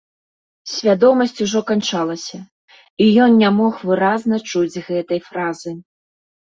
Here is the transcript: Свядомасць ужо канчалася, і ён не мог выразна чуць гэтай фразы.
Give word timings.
Свядомасць 0.75 1.43
ужо 1.45 1.61
канчалася, 1.69 2.39
і 3.05 3.11
ён 3.27 3.31
не 3.43 3.49
мог 3.59 3.73
выразна 3.93 4.45
чуць 4.51 4.83
гэтай 4.91 5.19
фразы. 5.29 5.71